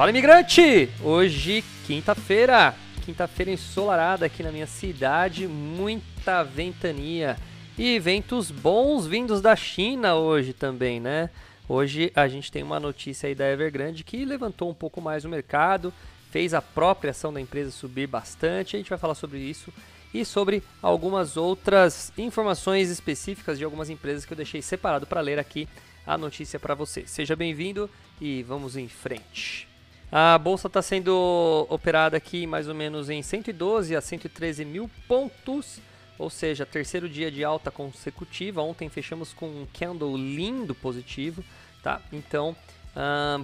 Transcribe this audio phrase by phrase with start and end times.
[0.00, 0.88] Fala imigrante!
[1.02, 7.36] Hoje, quinta-feira, quinta-feira ensolarada aqui na minha cidade, muita ventania
[7.76, 11.28] e ventos bons vindos da China hoje também, né?
[11.68, 15.28] Hoje a gente tem uma notícia aí da Evergrande que levantou um pouco mais o
[15.28, 15.92] mercado,
[16.30, 18.76] fez a própria ação da empresa subir bastante.
[18.76, 19.70] A gente vai falar sobre isso
[20.14, 25.38] e sobre algumas outras informações específicas de algumas empresas que eu deixei separado para ler
[25.38, 25.68] aqui
[26.06, 27.06] a notícia para você.
[27.06, 29.69] Seja bem-vindo e vamos em frente.
[30.12, 35.78] A bolsa está sendo operada aqui mais ou menos em 112 a 113 mil pontos,
[36.18, 38.60] ou seja, terceiro dia de alta consecutiva.
[38.60, 41.44] Ontem fechamos com um candle lindo positivo,
[41.80, 42.02] tá?
[42.12, 42.56] Então,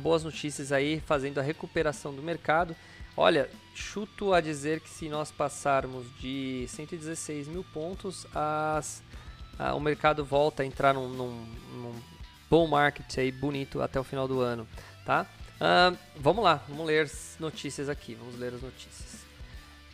[0.03, 2.75] boas notícias aí, fazendo a recuperação do mercado.
[3.17, 9.05] Olha, chuto a dizer que se nós passarmos de 116 mil pontos, as,
[9.75, 11.95] o mercado volta a entrar num, num, num
[12.51, 14.67] bull market aí bonito até o final do ano,
[15.05, 15.27] tá?
[15.57, 18.15] Uh, vamos lá, vamos ler as notícias aqui.
[18.15, 19.25] Vamos ler as notícias.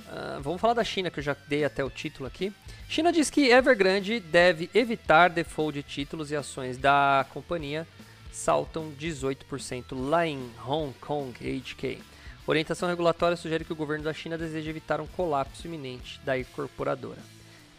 [0.01, 2.53] Uh, vamos falar da China, que eu já dei até o título aqui.
[2.89, 7.87] China diz que Evergrande deve evitar default de títulos e ações da companhia
[8.33, 12.03] saltam 18% lá em Hong Kong, HK.
[12.47, 17.21] Orientação regulatória sugere que o governo da China deseja evitar um colapso iminente da incorporadora.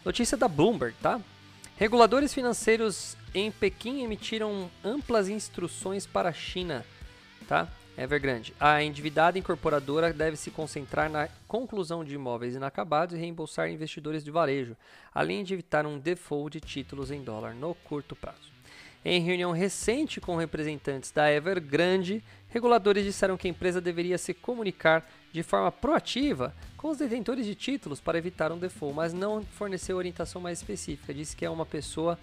[0.04, 1.20] Notícia da Bloomberg, tá?
[1.76, 6.84] Reguladores financeiros em Pequim emitiram amplas instruções para a China
[7.44, 7.68] tá?
[7.96, 8.52] Evergrande.
[8.58, 14.30] A endividada incorporadora deve se concentrar na conclusão de imóveis inacabados e reembolsar investidores de
[14.30, 14.76] varejo,
[15.14, 18.52] além de evitar um default de títulos em dólar no curto prazo.
[19.04, 25.06] Em reunião recente com representantes da Evergrande, reguladores disseram que a empresa deveria se comunicar
[25.30, 29.98] de forma proativa com os detentores de títulos para evitar um default, mas não forneceu
[29.98, 31.12] orientação mais específica.
[31.12, 32.18] Disse que é uma pessoa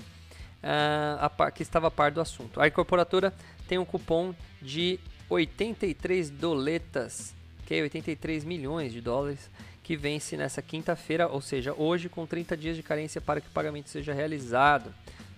[0.61, 2.59] uh, par, que estava a par do assunto.
[2.59, 3.31] A incorporadora
[3.67, 4.99] tem um cupom de
[5.31, 7.33] 83 doletas,
[7.65, 9.49] que é 83 milhões de dólares,
[9.81, 13.51] que vence nessa quinta-feira, ou seja, hoje com 30 dias de carência para que o
[13.51, 14.93] pagamento seja realizado.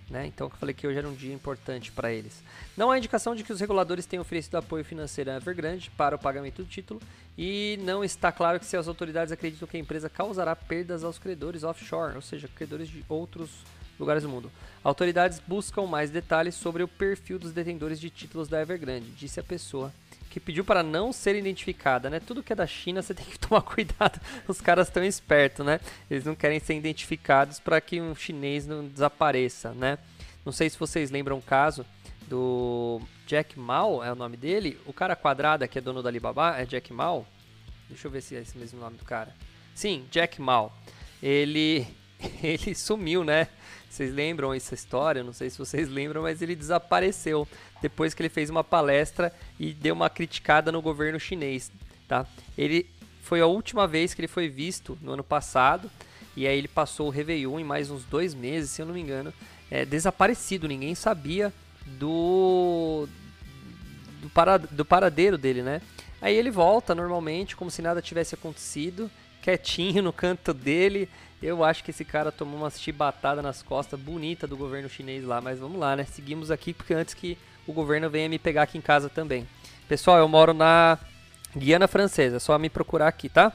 [0.10, 0.26] Né?
[0.26, 2.44] Então, eu falei que hoje era um dia importante para eles.
[2.76, 6.20] Não há indicação de que os reguladores tenham oferecido apoio financeiro à Evergrande para o
[6.20, 7.00] pagamento do título
[7.38, 11.20] e não está claro que se as autoridades acreditam que a empresa causará perdas aos
[11.20, 13.50] credores offshore, ou seja, credores de outros
[14.00, 14.52] lugares do mundo.
[14.84, 19.44] Autoridades buscam mais detalhes sobre o perfil dos detentores de títulos da Evergrande, disse a
[19.44, 19.94] pessoa
[20.30, 22.20] que pediu para não ser identificada, né?
[22.20, 24.20] Tudo que é da China você tem que tomar cuidado.
[24.48, 25.80] Os caras estão espertos, né?
[26.10, 30.00] Eles não querem ser identificados para que um chinês não desapareça, né?
[30.44, 31.86] Não sei se vocês lembram o caso
[32.28, 34.80] do Jack Mao, é o nome dele.
[34.86, 37.28] O cara quadrada que é dono da Alibaba é Jack Mao.
[37.88, 39.34] Deixa eu ver se é esse mesmo nome do cara.
[39.76, 40.76] Sim, Jack Mao.
[41.22, 41.86] Ele
[42.42, 43.48] ele sumiu, né?
[43.94, 45.24] Vocês lembram essa história?
[45.24, 47.48] Não sei se vocês lembram, mas ele desapareceu
[47.80, 51.72] depois que ele fez uma palestra e deu uma criticada no governo chinês,
[52.08, 52.26] tá?
[52.58, 52.90] Ele
[53.22, 55.92] foi a última vez que ele foi visto no ano passado
[56.36, 59.00] e aí ele passou o Réveillon em mais uns dois meses, se eu não me
[59.00, 59.32] engano,
[59.70, 60.68] é, desaparecido.
[60.68, 61.54] Ninguém sabia
[61.86, 63.08] do
[64.24, 65.84] do, para, do paradeiro dele, né?
[66.20, 69.12] Aí ele volta normalmente, como se nada tivesse acontecido,
[69.44, 71.08] quietinho no canto dele,
[71.44, 75.42] eu acho que esse cara tomou uma chibatada nas costas bonita do governo chinês lá,
[75.42, 76.06] mas vamos lá, né?
[76.06, 77.38] Seguimos aqui porque antes que
[77.68, 79.48] o governo venha me pegar aqui em casa também.
[79.88, 80.98] Pessoal, eu moro na
[81.56, 83.52] Guiana Francesa, é só me procurar aqui, tá?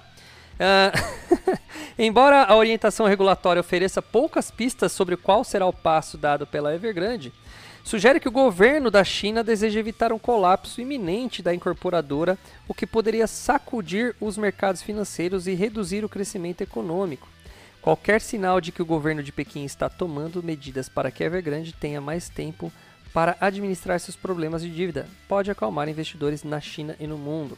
[0.55, 1.57] Uh,
[1.99, 7.33] embora a orientação regulatória ofereça poucas pistas sobre qual será o passo dado pela Evergrande,
[7.83, 12.37] sugere que o governo da China deseja evitar um colapso iminente da incorporadora,
[12.69, 17.27] o que poderia sacudir os mercados financeiros e reduzir o crescimento econômico.
[17.89, 22.03] Qualquer sinal de que o governo de Pequim está tomando medidas para que Evergrande tenha
[22.03, 22.71] mais tempo
[23.15, 27.57] para administrar seus problemas de dívida pode acalmar investidores na China e no mundo.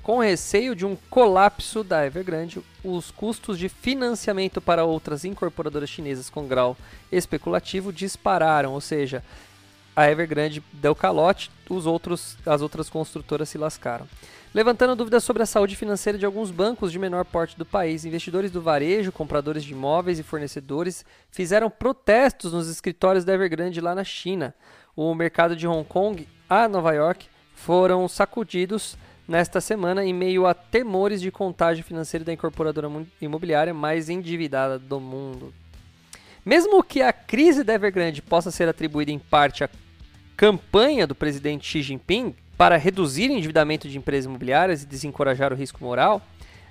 [0.00, 6.30] Com receio de um colapso da Evergrande, os custos de financiamento para outras incorporadoras chinesas
[6.30, 6.76] com grau
[7.10, 9.24] especulativo dispararam, ou seja,
[9.96, 14.06] a Evergrande deu calote, os outros, as outras construtoras se lascaram.
[14.54, 18.52] Levantando dúvidas sobre a saúde financeira de alguns bancos de menor porte do país, investidores
[18.52, 24.04] do varejo, compradores de imóveis e fornecedores fizeram protestos nos escritórios da Evergrande lá na
[24.04, 24.54] China.
[24.94, 30.54] O mercado de Hong Kong a Nova York foram sacudidos nesta semana em meio a
[30.54, 32.88] temores de contágio financeiro da incorporadora
[33.20, 35.52] imobiliária mais endividada do mundo.
[36.44, 39.68] Mesmo que a crise da Evergrande possa ser atribuída em parte à
[40.36, 45.56] campanha do presidente Xi Jinping para reduzir o endividamento de empresas imobiliárias e desencorajar o
[45.56, 46.22] risco moral,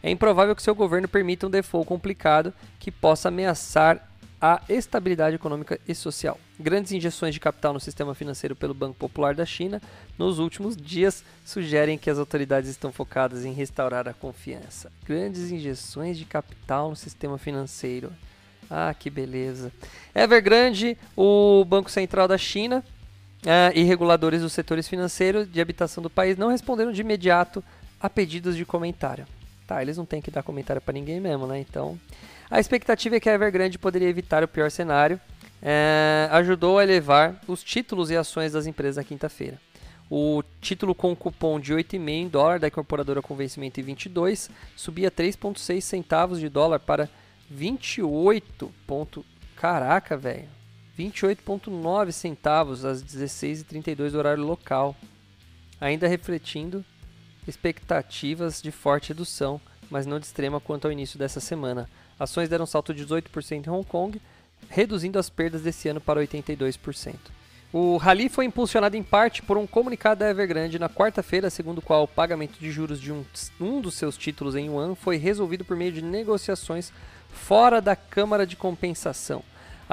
[0.02, 4.10] é improvável que seu governo permita um default complicado que possa ameaçar
[4.42, 6.38] a estabilidade econômica e social.
[6.60, 9.82] Grandes injeções de capital no sistema financeiro pelo Banco Popular da China
[10.18, 14.92] nos últimos dias sugerem que as autoridades estão focadas em restaurar a confiança.
[15.06, 18.12] Grandes injeções de capital no sistema financeiro.
[18.70, 19.72] Ah, que beleza.
[20.14, 22.84] Evergrande, o Banco Central da China
[23.44, 27.64] uh, e reguladores dos setores financeiros de habitação do país não responderam de imediato
[28.00, 29.26] a pedidos de comentário.
[29.68, 31.60] Tá, eles não têm que dar comentário para ninguém mesmo, né?
[31.60, 31.98] Então,
[32.50, 35.20] a expectativa é que a Evergrande poderia evitar o pior cenário.
[35.62, 39.58] É, ajudou a elevar os títulos e ações das empresas na quinta-feira.
[40.10, 45.10] O título com cupom de 8,5 em dólar da incorporadora com vencimento em 22 subia
[45.10, 47.10] 3,6 centavos de dólar para
[47.50, 48.72] 28.
[48.86, 49.26] Ponto...
[49.56, 50.50] Caraca, velho.
[50.98, 54.96] 28,9 centavos às 16h32 do horário local.
[55.82, 56.86] Ainda refletindo
[57.48, 59.60] expectativas de forte redução,
[59.90, 61.90] mas não de extrema quanto ao início dessa semana.
[62.20, 64.22] Ações deram salto de 18% em Hong Kong,
[64.70, 67.16] reduzindo as perdas desse ano para 82%.
[67.74, 71.82] O rally foi impulsionado em parte por um comunicado da Evergrande na quarta-feira, segundo o
[71.82, 73.26] qual o pagamento de juros de um,
[73.60, 76.94] um dos seus títulos em yuan foi resolvido por meio de negociações
[77.32, 79.44] fora da Câmara de Compensação.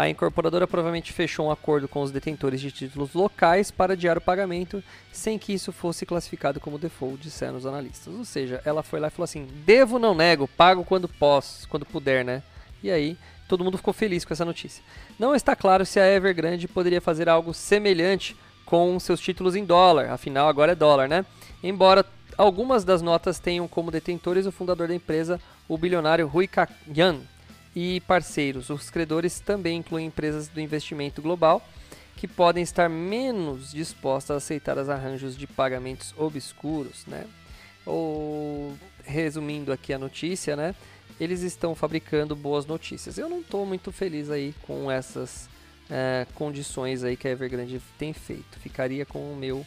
[0.01, 4.21] A incorporadora provavelmente fechou um acordo com os detentores de títulos locais para adiar o
[4.21, 4.83] pagamento,
[5.13, 8.15] sem que isso fosse classificado como default, disseram os analistas.
[8.15, 11.85] Ou seja, ela foi lá e falou assim: devo, não nego, pago quando posso, quando
[11.85, 12.43] puder, né?
[12.83, 13.15] E aí,
[13.47, 14.83] todo mundo ficou feliz com essa notícia.
[15.19, 20.09] Não está claro se a Evergrande poderia fazer algo semelhante com seus títulos em dólar,
[20.09, 21.27] afinal agora é dólar, né?
[21.63, 22.07] Embora
[22.39, 25.39] algumas das notas tenham como detentores o fundador da empresa,
[25.69, 27.21] o bilionário Rui Kayan,
[27.75, 28.71] e parceiros.
[28.71, 31.63] Os credores também incluem empresas do investimento global
[32.17, 37.27] que podem estar menos dispostas a aceitar os arranjos de pagamentos obscuros, né?
[37.87, 40.75] Ou resumindo aqui a notícia, né?
[41.19, 43.17] Eles estão fabricando boas notícias.
[43.17, 45.49] Eu não estou muito feliz aí com essas
[45.89, 48.59] é, condições aí que a Evergrande tem feito.
[48.59, 49.65] Ficaria com o meu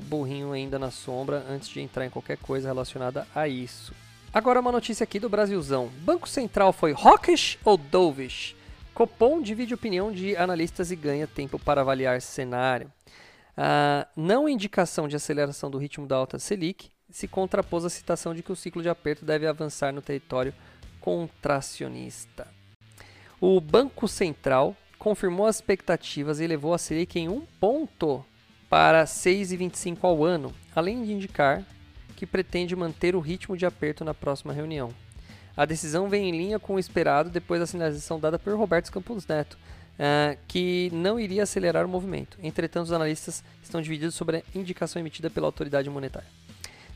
[0.00, 3.92] burrinho ainda na sombra antes de entrar em qualquer coisa relacionada a isso.
[4.34, 5.90] Agora uma notícia aqui do Brasilzão.
[5.98, 8.56] Banco Central foi hawkish ou dovish?
[8.94, 12.90] Copom divide opinião de analistas e ganha tempo para avaliar cenário.
[13.54, 18.42] A não indicação de aceleração do ritmo da alta Selic se contrapôs à citação de
[18.42, 20.54] que o ciclo de aperto deve avançar no território
[20.98, 22.48] contracionista.
[23.38, 28.24] O Banco Central confirmou as expectativas e elevou a Selic em um ponto
[28.70, 31.62] para 6,25 ao ano, além de indicar
[32.22, 34.94] que pretende manter o ritmo de aperto na próxima reunião.
[35.56, 39.26] A decisão vem em linha com o esperado depois da sinalização dada por Roberto Campos
[39.26, 39.58] Neto,
[39.94, 42.38] uh, que não iria acelerar o movimento.
[42.40, 46.28] Entretanto, os analistas estão divididos sobre a indicação emitida pela autoridade monetária.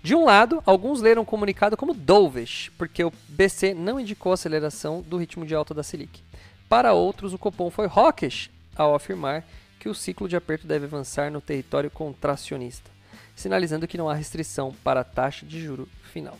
[0.00, 5.02] De um lado, alguns leram o comunicado como dovish, porque o BC não indicou aceleração
[5.02, 6.22] do ritmo de alta da Selic.
[6.68, 9.44] Para outros, o Copom foi hawkish ao afirmar
[9.80, 12.94] que o ciclo de aperto deve avançar no território contracionista
[13.36, 16.36] sinalizando que não há restrição para a taxa de juro final.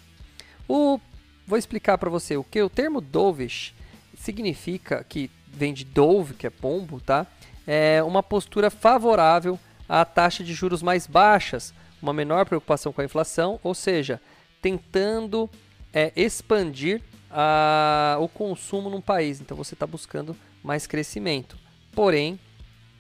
[0.67, 0.99] O,
[1.47, 3.75] vou explicar para você o que o termo dovish
[4.17, 7.27] significa, que vem de dove, que é pombo, tá?
[7.67, 11.73] É uma postura favorável a taxa de juros mais baixas,
[12.03, 14.21] uma menor preocupação com a inflação, ou seja,
[14.61, 15.49] tentando
[15.93, 19.41] é, expandir a, o consumo num país.
[19.41, 21.57] Então você está buscando mais crescimento,
[21.93, 22.41] porém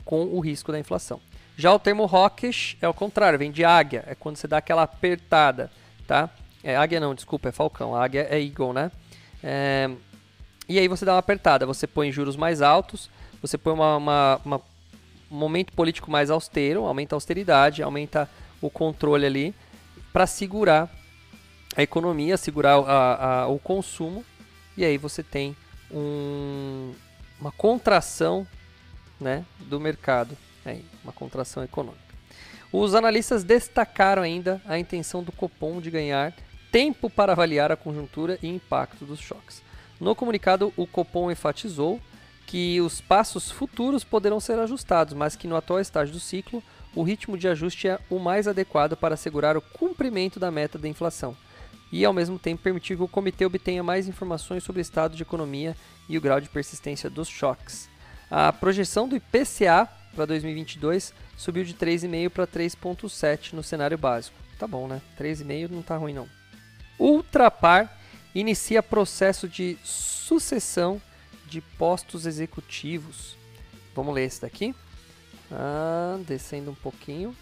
[0.04, 1.20] com o risco da inflação.
[1.56, 4.82] Já o termo hawkish é o contrário, vem de águia, é quando você dá aquela
[4.82, 5.70] apertada,
[6.06, 6.28] tá?
[6.62, 8.90] É águia não, desculpa, é falcão, a águia é eagle, né?
[9.42, 9.90] É,
[10.68, 13.08] e aí você dá uma apertada, você põe juros mais altos,
[13.40, 14.60] você põe uma, uma, uma
[15.30, 18.28] um momento político mais austero, aumenta a austeridade, aumenta
[18.60, 19.54] o controle ali
[20.12, 20.90] para segurar
[21.76, 24.24] a economia, segurar a, a, o consumo,
[24.76, 25.56] e aí você tem
[25.90, 26.92] um,
[27.40, 28.46] uma contração
[29.20, 30.36] né, do mercado,
[30.70, 32.04] aí, uma contração econômica.
[32.72, 36.34] Os analistas destacaram ainda a intenção do Copom de ganhar
[36.70, 39.62] tempo para avaliar a conjuntura e impacto dos choques.
[40.00, 42.00] No comunicado, o Copom enfatizou
[42.46, 46.62] que os passos futuros poderão ser ajustados, mas que no atual estágio do ciclo,
[46.94, 50.88] o ritmo de ajuste é o mais adequado para assegurar o cumprimento da meta da
[50.88, 51.36] inflação
[51.90, 55.22] e, ao mesmo tempo, permitir que o comitê obtenha mais informações sobre o estado de
[55.22, 55.76] economia
[56.08, 57.88] e o grau de persistência dos choques.
[58.30, 64.36] A projeção do IPCA para 2022 subiu de 3,5 para 3,7 no cenário básico.
[64.58, 65.02] Tá bom, né?
[65.20, 66.26] 3,5 não tá ruim não.
[66.98, 68.00] Ultrapar
[68.34, 71.00] inicia processo de sucessão
[71.46, 73.36] de postos executivos.
[73.94, 74.74] Vamos ler esse daqui.
[75.52, 77.36] Ah, descendo um pouquinho.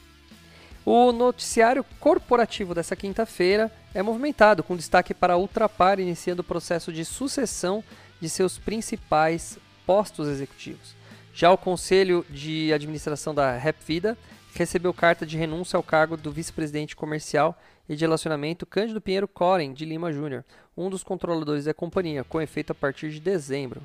[0.84, 7.04] O noticiário corporativo dessa quinta-feira é movimentado, com destaque para Ultrapar iniciando o processo de
[7.04, 7.82] sucessão
[8.20, 10.94] de seus principais postos executivos.
[11.34, 14.16] Já o Conselho de Administração da Repvida
[14.54, 19.72] recebeu carta de renúncia ao cargo do vice-presidente comercial e de relacionamento Cândido Pinheiro Coren
[19.72, 20.44] de Lima Júnior,
[20.76, 23.82] um dos controladores da companhia, com efeito a partir de dezembro.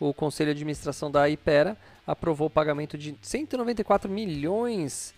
[0.00, 1.76] O Conselho de Administração da Ipera
[2.06, 5.14] aprovou o pagamento de 194 milhões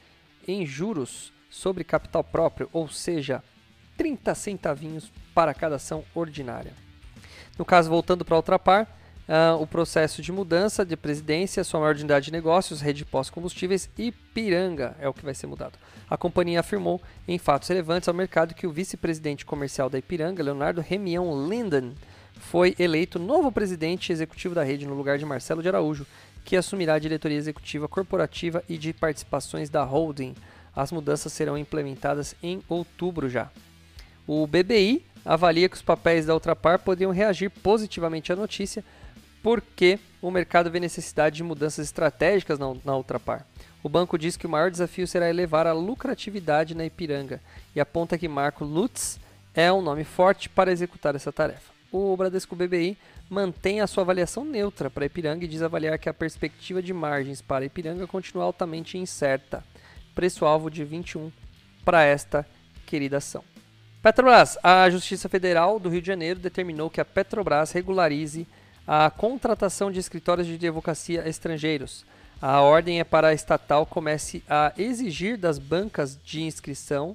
[0.48, 3.40] em juros sobre capital próprio, ou seja,
[3.96, 6.72] 30 centavinhos para cada ação ordinária.
[7.56, 8.97] No caso, voltando para Ultrapar,
[9.28, 13.90] uh, o processo de mudança de presidência, sua maior unidade de negócios, rede de pós-combustíveis
[13.98, 15.78] e Piranga é o que vai ser mudado.
[16.08, 20.80] A companhia afirmou em fatos relevantes ao mercado que o vice-presidente comercial da Ipiranga, Leonardo
[20.80, 21.94] Remião Linden,
[22.38, 26.06] foi eleito novo presidente executivo da rede no lugar de Marcelo de Araújo,
[26.44, 30.34] que assumirá a diretoria executiva corporativa e de participações da holding.
[30.74, 33.50] As mudanças serão implementadas em outubro já.
[34.26, 38.84] O BBI avalia que os papéis da Ultrapar poderiam reagir positivamente à notícia,
[39.42, 43.46] porque o mercado vê necessidade de mudanças estratégicas na, na Ultrapar.
[43.82, 47.40] O banco diz que o maior desafio será elevar a lucratividade na Ipiranga
[47.74, 49.20] e aponta que Marco Lutz
[49.54, 51.72] é um nome forte para executar essa tarefa.
[51.90, 52.98] O Bradesco BBI
[53.30, 57.40] mantém a sua avaliação neutra para Ipiranga e diz avaliar que a perspectiva de margens
[57.40, 59.64] para Ipiranga continua altamente incerta.
[60.14, 61.30] Preço-alvo de 21
[61.84, 62.46] para esta
[62.84, 63.44] querida ação.
[64.02, 64.58] Petrobras.
[64.62, 68.46] A Justiça Federal do Rio de Janeiro determinou que a Petrobras regularize
[68.88, 72.06] a contratação de escritórios de advocacia estrangeiros.
[72.40, 77.14] A ordem é para a estatal comece a exigir das bancas de inscrição,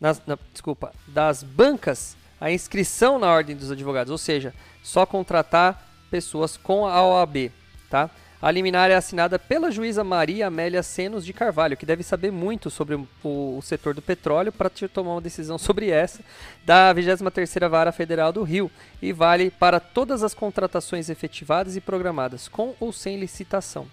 [0.00, 5.88] nas, na, desculpa, das bancas a inscrição na ordem dos advogados, ou seja, só contratar
[6.10, 7.52] pessoas com a OAB,
[7.88, 8.10] tá?
[8.40, 12.68] A liminar é assinada pela juíza Maria Amélia Senos de Carvalho, que deve saber muito
[12.70, 16.20] sobre o, o setor do petróleo para tomar uma decisão sobre essa,
[16.64, 22.46] da 23ª Vara Federal do Rio, e vale para todas as contratações efetivadas e programadas,
[22.46, 23.86] com ou sem licitação.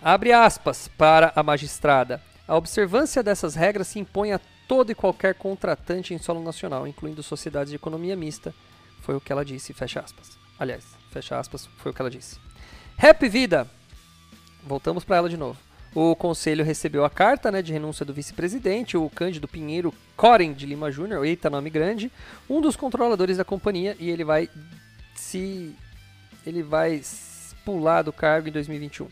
[0.00, 2.22] Abre aspas para a magistrada.
[2.46, 7.22] A observância dessas regras se impõe a todo e qualquer contratante em solo nacional, incluindo
[7.22, 8.54] sociedades de economia mista,
[9.00, 10.38] foi o que ela disse, fecha aspas.
[10.58, 12.38] Aliás, fecha aspas, foi o que ela disse.
[12.96, 13.66] Rap Vida.
[14.62, 15.58] Voltamos para ela de novo.
[15.94, 20.66] O conselho recebeu a carta né, de renúncia do vice-presidente, o Cândido Pinheiro Coren de
[20.66, 22.10] Lima Júnior, eita nome grande,
[22.48, 24.48] um dos controladores da companhia, e ele vai
[25.14, 25.74] se
[26.44, 27.00] ele vai
[27.64, 29.08] pular do cargo em 2021.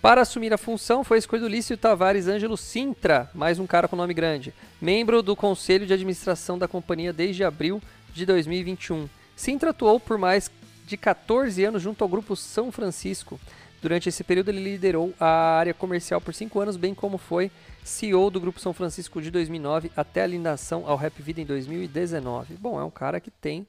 [0.00, 4.14] Para assumir a função, foi escolhido Lício Tavares Ângelo Sintra, mais um cara com nome
[4.14, 9.08] grande, membro do conselho de administração da companhia desde abril de 2021.
[9.36, 10.50] Sintra atuou por mais
[10.84, 13.40] de 14 anos junto ao Grupo São Francisco.
[13.80, 17.50] Durante esse período, ele liderou a área comercial por 5 anos, bem como foi
[17.82, 22.54] CEO do Grupo São Francisco de 2009 até a alinhação ao Rap Vida em 2019.
[22.54, 23.66] Bom, é um cara que tem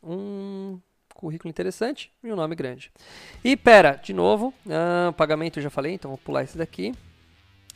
[0.00, 0.78] um
[1.14, 2.92] currículo interessante e um nome grande.
[3.42, 6.94] E pera, de novo, uh, pagamento eu já falei, então vou pular esse daqui.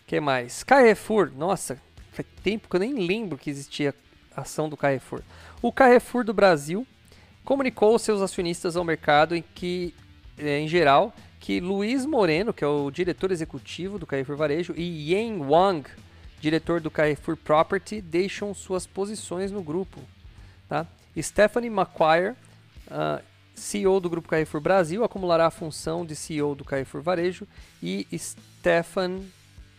[0.06, 0.62] que mais?
[0.62, 1.80] Carrefour, nossa,
[2.12, 3.94] faz tempo que eu nem lembro que existia
[4.36, 5.22] ação do Carrefour.
[5.60, 6.86] O Carrefour do Brasil
[7.48, 9.94] comunicou aos seus acionistas ao mercado em que,
[10.36, 15.14] eh, em geral, que Luiz Moreno, que é o diretor executivo do Carrefour Varejo, e
[15.14, 15.88] Yan Wang,
[16.42, 19.98] diretor do Carrefour Property, deixam suas posições no grupo.
[20.68, 20.86] Tá?
[21.18, 22.36] Stephanie McQuire,
[22.88, 23.24] uh,
[23.54, 27.48] CEO do Grupo Carrefour Brasil, acumulará a função de CEO do Carrefour Varejo,
[27.82, 29.22] e Stefan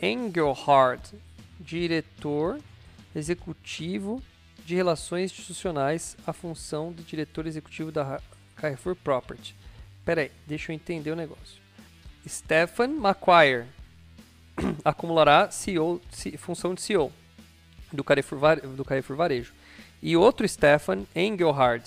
[0.02, 1.16] Engelhardt,
[1.60, 2.60] diretor
[3.16, 4.24] executivo
[4.70, 8.22] de Relações Institucionais a função de diretor executivo da
[8.56, 9.56] Carrefour Property.
[10.06, 11.60] Pera aí, deixa eu entender o negócio.
[12.28, 13.66] Stephen McQuire
[14.86, 16.00] acumulará CEO,
[16.38, 17.12] função de CEO
[17.92, 18.40] do Carrefour,
[18.76, 19.54] do Carrefour Varejo.
[20.04, 21.84] E outro Stefan Engelhard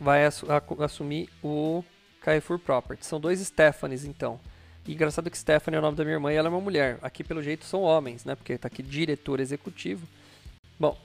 [0.00, 1.84] vai assumir o
[2.22, 3.04] Carrefour Property.
[3.04, 4.40] São dois Stephanies, então.
[4.86, 6.98] E engraçado que Stephanie é o nome da minha irmã e ela é uma mulher.
[7.02, 8.34] Aqui, pelo jeito, são homens, né?
[8.34, 10.08] Porque tá aqui diretor executivo.
[10.80, 10.96] Bom,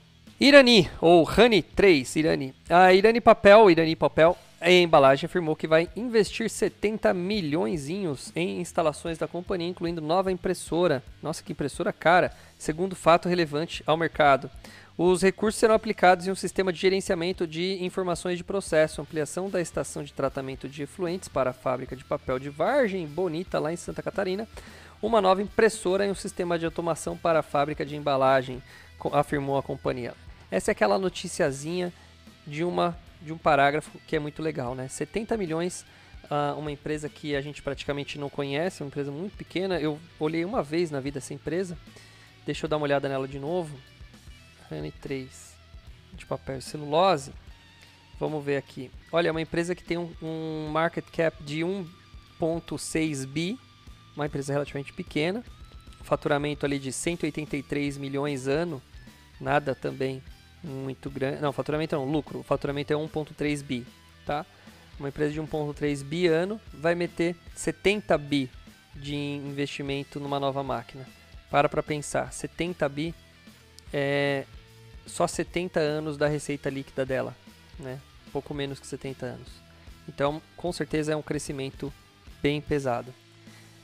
[0.42, 2.52] Irani, ou Rani 3, Irani.
[2.68, 9.16] A Irani Papel, Irani Papel, em embalagem afirmou que vai investir 70 milhões em instalações
[9.16, 11.00] da companhia, incluindo nova impressora.
[11.22, 14.50] Nossa, que impressora cara, segundo fato relevante ao mercado.
[14.98, 19.60] Os recursos serão aplicados em um sistema de gerenciamento de informações de processo, ampliação da
[19.60, 23.76] estação de tratamento de efluentes para a fábrica de papel de Vargem Bonita, lá em
[23.76, 24.48] Santa Catarina,
[25.00, 28.60] uma nova impressora e um sistema de automação para a fábrica de embalagem,
[29.12, 30.12] afirmou a companhia.
[30.52, 31.90] Essa é aquela noticiazinha
[32.46, 34.86] de, uma, de um parágrafo que é muito legal, né?
[34.86, 35.86] 70 milhões,
[36.24, 39.80] uh, uma empresa que a gente praticamente não conhece, uma empresa muito pequena.
[39.80, 41.78] Eu olhei uma vez na vida essa empresa,
[42.44, 43.74] deixa eu dar uma olhada nela de novo.
[44.70, 45.26] N3
[46.12, 47.32] de papel e celulose.
[48.20, 48.90] Vamos ver aqui.
[49.10, 53.58] Olha, é uma empresa que tem um, um market cap de 1.6 bi,
[54.14, 55.42] uma empresa relativamente pequena,
[56.02, 58.82] faturamento ali de 183 milhões ano,
[59.40, 60.22] nada também
[60.62, 61.40] muito grande.
[61.40, 62.40] Não, faturamento não, lucro.
[62.40, 63.86] O faturamento é 1.3 bi,
[64.24, 64.46] tá?
[64.98, 68.50] Uma empresa de 1.3 bi ano vai meter 70 bi
[68.94, 71.06] de investimento numa nova máquina.
[71.50, 73.14] Para para pensar, 70 bi
[73.92, 74.44] é
[75.06, 77.36] só 70 anos da receita líquida dela,
[77.78, 77.98] né?
[78.32, 79.48] Pouco menos que 70 anos.
[80.08, 81.92] Então, com certeza é um crescimento
[82.42, 83.12] bem pesado.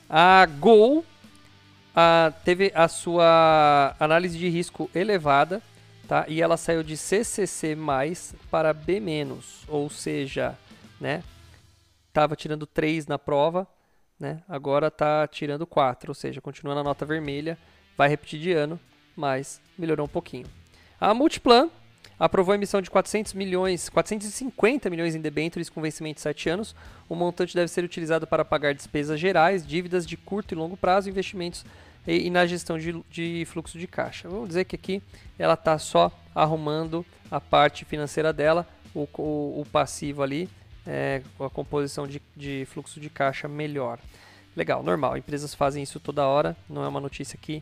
[0.09, 1.05] A Gol
[1.95, 5.61] a, teve a sua análise de risco elevada,
[6.09, 6.25] tá?
[6.27, 7.77] E ela saiu de CCC+
[8.49, 8.99] para B-,
[9.67, 10.57] ou seja,
[10.99, 11.23] né?
[12.11, 13.67] Tava tirando 3 na prova,
[14.19, 14.41] né?
[14.49, 17.59] Agora tá tirando 4, ou seja, continua na nota vermelha,
[17.95, 18.79] vai repetir de ano,
[19.15, 20.47] mas melhorou um pouquinho.
[20.99, 21.69] A Multiplan
[22.17, 26.75] aprovou a emissão de 400 milhões, 450 milhões em debêntures com vencimento de 7 anos.
[27.07, 31.07] O montante deve ser utilizado para pagar despesas gerais, dívidas de curto e longo prazo,
[31.07, 31.63] investimentos
[32.09, 34.27] e, e na gestão de, de, fluxo de caixa.
[34.27, 35.01] Vamos dizer que aqui
[35.37, 40.49] ela está só arrumando a parte financeira dela, o, o, o passivo ali,
[40.87, 43.99] é, a composição de, de fluxo de caixa melhor.
[44.55, 45.15] Legal, normal.
[45.15, 47.61] Empresas fazem isso toda hora, não é uma notícia que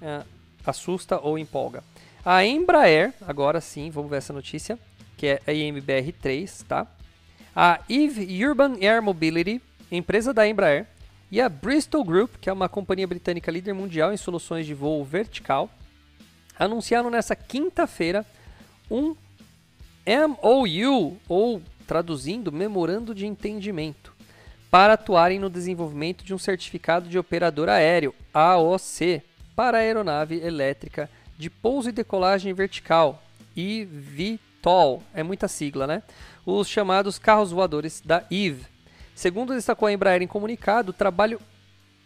[0.00, 0.22] é,
[0.64, 1.84] assusta ou empolga.
[2.24, 4.78] A Embraer, agora sim, vamos ver essa notícia,
[5.18, 6.86] que é a IMBR3, tá?
[7.54, 9.60] A Eve Urban Air Mobility,
[9.92, 10.86] empresa da Embraer,
[11.30, 15.04] e a Bristol Group, que é uma companhia britânica líder mundial em soluções de voo
[15.04, 15.70] vertical,
[16.58, 18.24] anunciaram nessa quinta-feira
[18.90, 19.16] um
[20.06, 24.12] MOU, ou traduzindo, Memorando de Entendimento,
[24.70, 29.22] para atuarem no desenvolvimento de um certificado de operador aéreo, AOC,
[29.56, 31.08] para a aeronave elétrica
[31.38, 33.22] de pouso e decolagem vertical,
[33.56, 36.02] eVTOL, é muita sigla, né?
[36.44, 38.73] Os chamados carros voadores da EVE.
[39.14, 41.40] Segundo destacou a Embraer em comunicado, o trabalho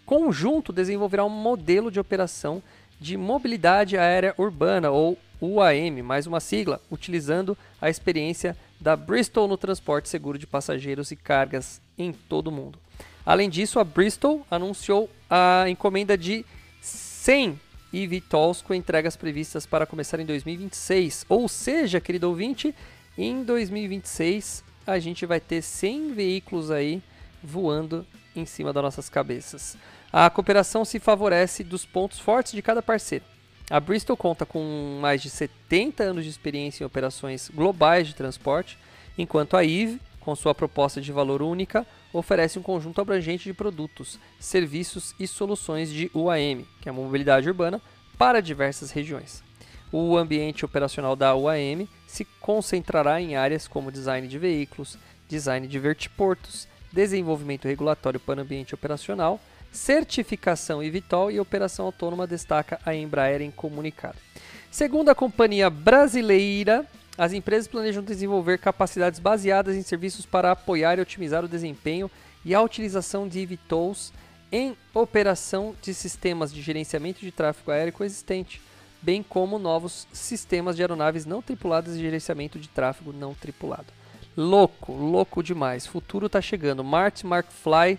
[0.05, 2.63] conjunto desenvolverá um modelo de operação
[3.01, 9.57] de mobilidade aérea urbana, ou UAM, mais uma sigla, utilizando a experiência da Bristol no
[9.57, 12.79] transporte seguro de passageiros e cargas em todo o mundo.
[13.25, 16.45] Além disso, a Bristol anunciou a encomenda de
[16.81, 17.61] 100
[17.93, 21.25] e VTOLs com entregas previstas para começar em 2026.
[21.29, 22.75] Ou seja, querido ouvinte,
[23.17, 27.03] em 2026 a gente vai ter 100 veículos aí
[27.43, 29.77] voando em cima das nossas cabeças.
[30.11, 33.25] A cooperação se favorece dos pontos fortes de cada parceiro.
[33.71, 38.79] A Bristol conta com mais de 70 anos de experiência em operações globais de transporte,
[39.19, 44.19] enquanto a Eve, com sua proposta de valor única, oferece um conjunto abrangente de produtos,
[44.41, 47.83] serviços e soluções de UAM, que é a mobilidade urbana,
[48.17, 49.45] para diversas regiões.
[49.93, 54.97] O ambiente operacional da UAM se concentrará em áreas como design de veículos,
[55.29, 59.39] design de vertiportos, desenvolvimento regulatório para ambiente operacional,
[59.71, 64.17] certificação e vitol e operação autônoma, destaca a Embraer em comunicado.
[64.71, 66.87] Segundo a companhia brasileira
[67.19, 72.09] as empresas planejam desenvolver capacidades baseadas em serviços para apoiar e otimizar o desempenho
[72.45, 74.13] e a utilização de eVTOLs
[74.53, 78.63] em operação de sistemas de gerenciamento de tráfego aéreo existente,
[79.01, 83.87] bem como novos sistemas de aeronaves não tripuladas e gerenciamento de tráfego não tripulado.
[84.37, 85.87] Louco, louco demais.
[85.87, 86.85] Futuro está chegando.
[86.85, 87.99] Marty McFly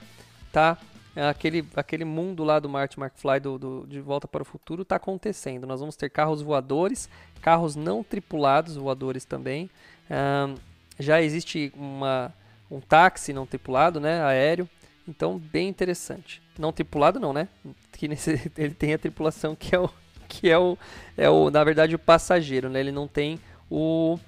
[0.51, 0.77] tá
[1.15, 4.83] é aquele, aquele mundo lá do Marty McFly do, do, de Volta para o Futuro
[4.83, 5.67] está acontecendo.
[5.67, 7.09] Nós vamos ter carros voadores,
[7.41, 9.69] carros não tripulados voadores também.
[10.09, 10.55] Um,
[10.97, 12.33] já existe uma,
[12.69, 14.69] um táxi não tripulado, né, aéreo.
[15.07, 16.41] Então, bem interessante.
[16.57, 17.47] Não tripulado não, né?
[17.93, 19.89] Que nesse, ele tem a tripulação que é o
[20.39, 20.77] que é o,
[21.17, 22.79] é o na verdade o passageiro, né?
[22.79, 23.39] Ele não tem
[23.69, 24.19] o,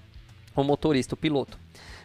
[0.56, 1.58] o motorista, o piloto.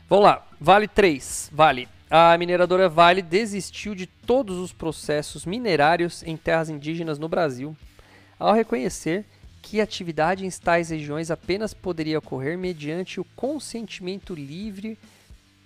[0.09, 1.51] Vamos lá, Vale 3.
[1.53, 1.89] Vale.
[2.09, 7.77] A mineradora Vale desistiu de todos os processos minerários em terras indígenas no Brasil,
[8.39, 9.25] ao reconhecer
[9.61, 14.97] que atividade em tais regiões apenas poderia ocorrer mediante o consentimento livre,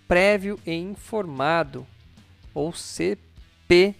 [0.08, 1.86] prévio e informado,
[2.54, 3.94] ou CP,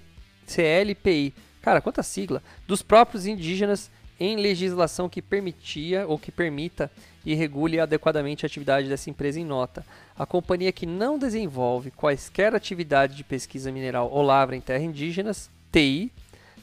[0.46, 1.34] CLPI.
[1.60, 2.42] Cara, quanta sigla!
[2.66, 3.90] Dos próprios indígenas
[4.20, 6.90] em legislação que permitia ou que permita
[7.24, 9.84] e regule adequadamente a atividade dessa empresa em nota.
[10.16, 15.50] A companhia que não desenvolve quaisquer atividade de pesquisa mineral ou lavra em terras indígenas,
[15.72, 16.12] TI,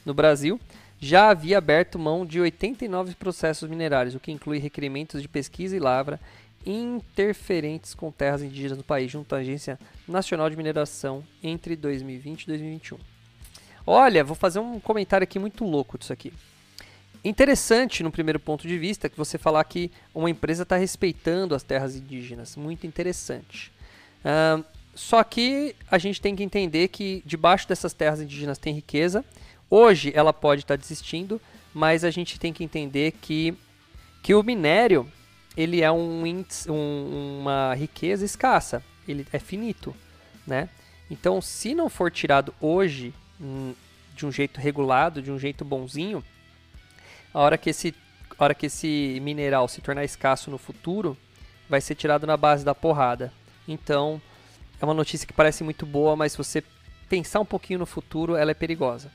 [0.06, 0.60] no Brasil,
[1.00, 5.80] já havia aberto mão de 89 processos minerários, o que inclui requerimentos de pesquisa e
[5.80, 6.20] lavra
[6.66, 12.48] interferentes com terras indígenas no país, junto à Agência Nacional de Mineração entre 2020 e
[12.48, 12.98] 2021.
[13.86, 16.34] Olha, vou fazer um comentário aqui muito louco disso aqui.
[17.28, 21.64] Interessante, no primeiro ponto de vista, que você falar que uma empresa está respeitando as
[21.64, 22.56] terras indígenas.
[22.56, 23.72] Muito interessante.
[24.24, 24.64] Uh,
[24.96, 29.24] só que a gente tem que entender que debaixo dessas terras indígenas tem riqueza
[29.70, 31.42] Hoje ela pode estar tá desistindo,
[31.74, 33.54] mas a gente tem que entender que,
[34.24, 35.10] que o minério
[35.58, 36.24] ele é um,
[36.70, 39.94] um, uma riqueza escassa, ele é finito,
[40.46, 40.70] né?
[41.10, 43.74] Então, se não for tirado hoje hum,
[44.16, 46.24] de um jeito regulado, de um jeito bonzinho,
[47.34, 47.94] a hora que esse,
[48.38, 51.18] a hora que esse mineral se tornar escasso no futuro,
[51.70, 53.32] vai ser tirado na base da porrada.
[53.68, 54.22] Então,
[54.80, 56.64] é uma notícia que parece muito boa, mas se você
[57.10, 59.12] pensar um pouquinho no futuro, ela é perigosa.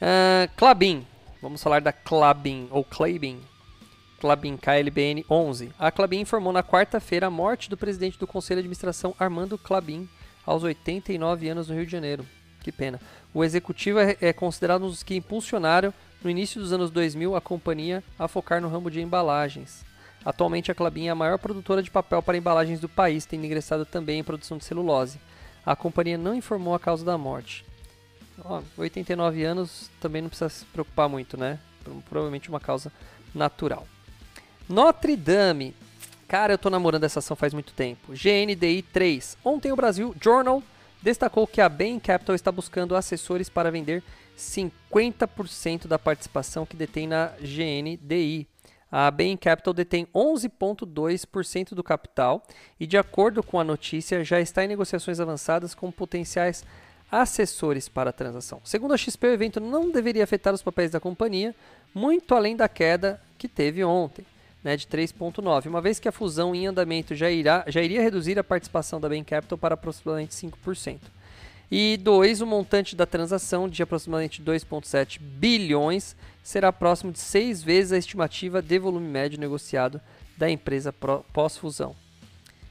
[0.00, 1.06] Uh, Clabin.
[1.40, 3.40] Vamos falar da Clabin, ou Clabin.
[4.18, 5.72] Clabin, KLBN 11.
[5.78, 10.08] A Clabin informou na quarta-feira a morte do presidente do Conselho de Administração, Armando Clabin,
[10.46, 12.26] aos 89 anos no Rio de Janeiro.
[12.62, 12.98] Que pena.
[13.34, 15.92] O executivo é, é considerado um dos que impulsionaram,
[16.22, 19.84] no início dos anos 2000, a companhia a focar no ramo de embalagens.
[20.24, 23.84] Atualmente, a Clabin é a maior produtora de papel para embalagens do país, tendo ingressado
[23.84, 25.18] também em produção de celulose.
[25.66, 27.64] A companhia não informou a causa da morte.
[28.42, 31.58] Ó, 89 anos também não precisa se preocupar muito, né?
[32.08, 32.90] Provavelmente uma causa
[33.34, 33.86] natural.
[34.68, 35.74] Notre Dame.
[36.26, 38.12] Cara, eu tô namorando essa ação faz muito tempo.
[38.12, 39.36] GNDI 3.
[39.44, 40.62] Ontem o Brasil Journal
[41.04, 44.02] destacou que a Bain Capital está buscando assessores para vender
[44.38, 48.48] 50% da participação que detém na GNDI.
[48.90, 52.42] A Bain Capital detém 11,2% do capital
[52.80, 56.64] e, de acordo com a notícia, já está em negociações avançadas com potenciais
[57.12, 58.62] assessores para a transação.
[58.64, 61.54] Segundo a XP, o evento não deveria afetar os papéis da companhia,
[61.94, 64.24] muito além da queda que teve ontem,
[64.64, 68.38] né, de 3,9%, uma vez que a fusão em andamento já, irá, já iria reduzir
[68.38, 71.00] a participação da Bain Capital para aproximadamente 5%.
[71.70, 77.92] E dois, o montante da transação de aproximadamente 2,7 bilhões será próximo de seis vezes
[77.92, 80.00] a estimativa de volume médio negociado
[80.36, 80.92] da empresa
[81.32, 81.94] pós-fusão.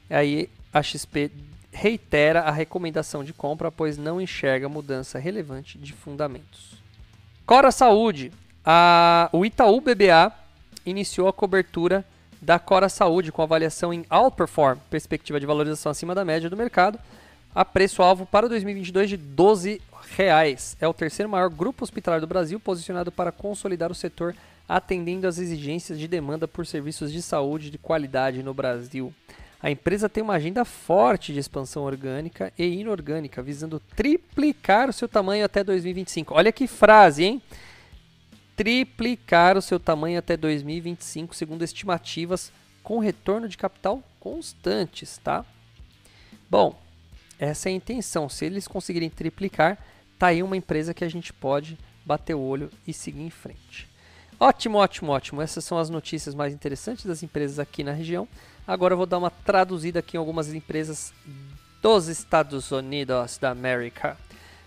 [0.08, 1.30] Aí a XP
[1.72, 6.74] reitera a recomendação de compra, pois não enxerga mudança relevante de fundamentos.
[7.44, 8.32] Cora Saúde.
[8.64, 10.32] A, o Itaú BBA
[10.84, 12.04] iniciou a cobertura
[12.40, 16.98] da Cora Saúde com avaliação em Outperform, perspectiva de valorização acima da média do mercado,
[17.54, 19.80] a preço-alvo para 2022 de 12
[20.16, 20.76] reais.
[20.80, 24.34] É o terceiro maior grupo hospitalar do Brasil, posicionado para consolidar o setor,
[24.68, 29.12] atendendo às exigências de demanda por serviços de saúde de qualidade no Brasil.
[29.62, 35.08] A empresa tem uma agenda forte de expansão orgânica e inorgânica, visando triplicar o seu
[35.08, 36.34] tamanho até 2025.
[36.34, 37.42] Olha que frase, hein?
[38.56, 45.44] Triplicar o seu tamanho até 2025, segundo estimativas com retorno de capital constantes, tá?
[46.48, 46.78] Bom,
[47.38, 48.28] essa é a intenção.
[48.28, 49.78] Se eles conseguirem triplicar,
[50.18, 53.88] tá aí uma empresa que a gente pode bater o olho e seguir em frente.
[54.38, 55.42] Ótimo, ótimo, ótimo.
[55.42, 58.28] Essas são as notícias mais interessantes das empresas aqui na região.
[58.66, 61.12] Agora eu vou dar uma traduzida aqui em algumas empresas
[61.80, 64.16] dos Estados Unidos da América.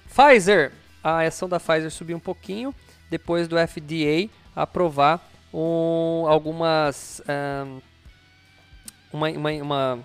[0.07, 0.71] Pfizer,
[1.03, 2.73] a ação da Pfizer subiu um pouquinho
[3.09, 7.21] depois do FDA aprovar um, algumas
[7.65, 7.81] um,
[9.11, 9.99] uma, uma, uma,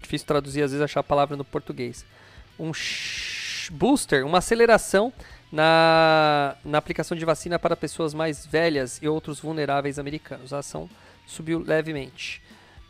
[0.00, 2.04] difícil traduzir às vezes achar a palavra no português
[2.58, 2.72] um
[3.72, 5.12] booster uma aceleração
[5.50, 10.88] na, na aplicação de vacina para pessoas mais velhas e outros vulneráveis americanos a ação
[11.26, 12.42] subiu levemente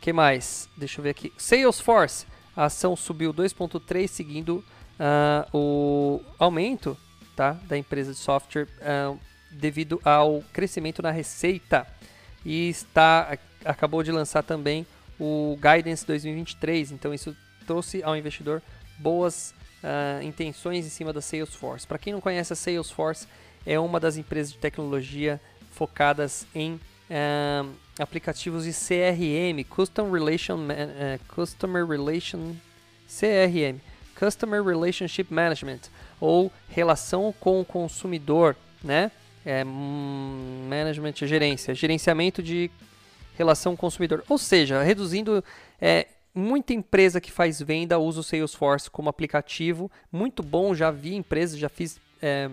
[0.03, 0.67] que mais?
[0.75, 1.31] Deixa eu ver aqui.
[1.37, 4.61] Salesforce, a ação subiu 2,3 seguindo
[4.99, 6.97] uh, o aumento
[7.37, 9.17] tá, da empresa de software uh,
[9.53, 11.87] devido ao crescimento na receita.
[12.45, 14.85] E está acabou de lançar também
[15.19, 17.35] o Guidance 2023, então isso
[17.65, 18.61] trouxe ao investidor
[18.97, 21.87] boas uh, intenções em cima da Salesforce.
[21.87, 23.27] Para quem não conhece a Salesforce,
[23.65, 25.39] é uma das empresas de tecnologia
[25.71, 26.79] focadas em
[27.99, 32.55] aplicativos de CRM, Custom Relation, uh, Customer Relation
[33.07, 33.79] CRM,
[34.17, 35.81] Customer Relationship Management,
[36.19, 39.11] ou relação com o consumidor, né?
[39.45, 42.71] É, hum, management gerência, gerenciamento de
[43.37, 44.23] relação consumidor.
[44.29, 45.43] Ou seja, reduzindo
[45.81, 49.91] é, muita empresa que faz venda usa o Salesforce como aplicativo.
[50.11, 52.49] Muito bom, já vi empresas, já fiz é,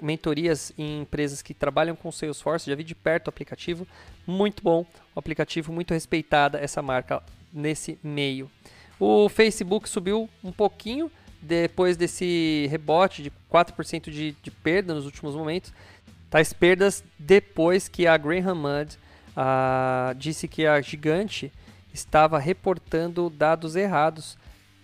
[0.00, 3.86] mentorias em empresas que trabalham com Salesforce, já vi de perto o aplicativo.
[4.26, 8.50] Muito bom, o aplicativo muito respeitada essa marca nesse meio.
[9.00, 11.10] O Facebook subiu um pouquinho
[11.40, 15.72] depois desse rebote de 4% de, de perda nos últimos momentos.
[16.30, 18.96] Tais perdas depois que a Graham Mudd
[19.36, 21.52] uh, disse que a gigante
[21.92, 24.36] estava reportando dados errados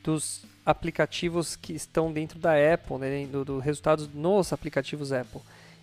[0.02, 5.40] dos aplicativos que estão dentro da Apple, né, do, do resultados nos aplicativos Apple.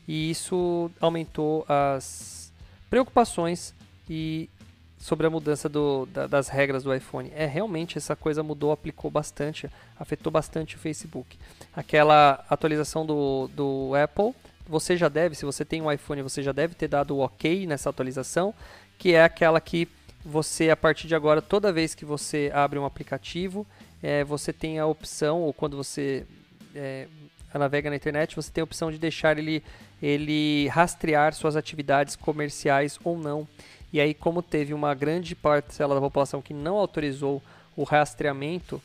[0.07, 2.51] E isso aumentou as
[2.89, 3.73] preocupações
[4.09, 4.49] e
[4.97, 7.31] sobre a mudança do, da, das regras do iPhone.
[7.35, 9.69] É realmente essa coisa mudou, aplicou bastante,
[9.99, 11.37] afetou bastante o Facebook.
[11.75, 14.33] Aquela atualização do, do Apple,
[14.71, 17.67] você já deve, se você tem um iPhone, você já deve ter dado o OK
[17.67, 18.53] nessa atualização,
[18.97, 19.85] que é aquela que
[20.23, 23.67] você, a partir de agora, toda vez que você abre um aplicativo,
[24.01, 26.25] é, você tem a opção, ou quando você
[26.73, 27.05] é,
[27.53, 29.61] navega na internet, você tem a opção de deixar ele,
[30.01, 33.45] ele rastrear suas atividades comerciais ou não.
[33.91, 37.43] E aí, como teve uma grande parcela da população que não autorizou
[37.75, 38.81] o rastreamento,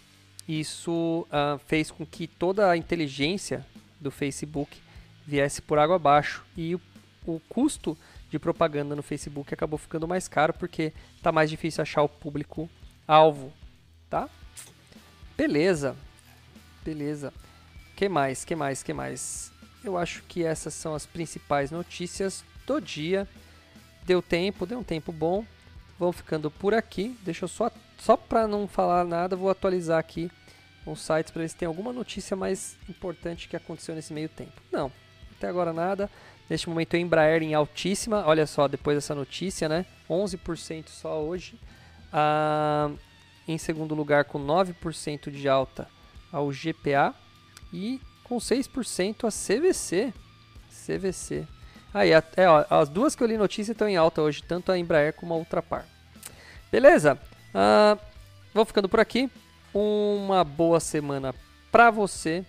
[0.49, 3.65] isso uh, fez com que toda a inteligência
[4.01, 4.85] do Facebook
[5.27, 6.45] viesse por água abaixo.
[6.57, 6.81] E o,
[7.27, 7.97] o custo
[8.31, 12.69] de propaganda no Facebook acabou ficando mais caro porque está mais difícil achar o público
[13.07, 13.53] alvo,
[14.09, 14.29] tá?
[15.37, 15.97] Beleza.
[16.85, 17.33] Beleza.
[17.95, 18.45] Que mais?
[18.45, 18.83] Que mais?
[18.83, 19.53] Que mais?
[19.83, 23.29] Eu acho que essas são as principais notícias do dia.
[24.05, 25.45] Deu tempo, deu um tempo bom.
[25.99, 27.17] Vão ficando por aqui.
[27.23, 30.31] Deixa eu só só para não falar nada, vou atualizar aqui
[30.85, 34.61] os sites para ver se tem alguma notícia mais importante que aconteceu nesse meio tempo.
[34.71, 34.93] Não,
[35.47, 36.11] até agora nada.
[36.51, 39.87] Neste momento Embraer em altíssima, olha só, depois dessa notícia, né?
[40.11, 41.59] 11% só hoje.
[42.13, 42.91] Ah,
[43.49, 45.89] em segundo lugar, com 9% de alta,
[46.33, 47.15] ao GPA.
[47.73, 50.13] E com 6% a CVC.
[50.71, 51.47] CVC.
[51.93, 54.79] Aí, é, ó, as duas que eu li notícia estão em alta hoje, tanto a
[54.79, 55.87] Embraer como a Ultrapar.
[56.71, 57.19] Beleza?
[57.55, 57.97] Ah,
[58.53, 59.31] vou ficando por aqui.
[59.75, 61.35] Uma boa semana
[61.71, 62.45] para você.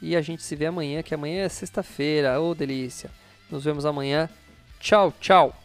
[0.00, 2.40] E a gente se vê amanhã, que amanhã é sexta-feira.
[2.40, 3.10] Ô, oh, delícia.
[3.50, 4.28] Nos vemos amanhã.
[4.78, 5.59] Tchau, tchau.